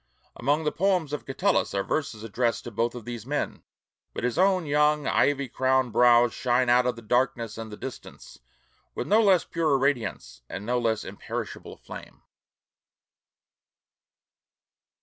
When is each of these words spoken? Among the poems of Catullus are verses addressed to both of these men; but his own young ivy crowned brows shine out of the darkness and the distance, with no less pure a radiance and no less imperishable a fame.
Among 0.35 0.63
the 0.63 0.71
poems 0.71 1.13
of 1.13 1.27
Catullus 1.27 1.75
are 1.75 1.83
verses 1.83 2.23
addressed 2.23 2.63
to 2.63 2.71
both 2.71 2.95
of 2.95 3.05
these 3.05 3.23
men; 3.23 3.61
but 4.15 4.23
his 4.23 4.35
own 4.35 4.65
young 4.65 5.05
ivy 5.05 5.47
crowned 5.47 5.93
brows 5.93 6.33
shine 6.33 6.69
out 6.69 6.87
of 6.87 6.95
the 6.95 7.03
darkness 7.03 7.55
and 7.55 7.71
the 7.71 7.77
distance, 7.77 8.39
with 8.95 9.05
no 9.05 9.21
less 9.21 9.45
pure 9.45 9.75
a 9.75 9.77
radiance 9.77 10.41
and 10.49 10.65
no 10.65 10.79
less 10.79 11.03
imperishable 11.03 11.73
a 11.73 11.77
fame. 11.77 12.23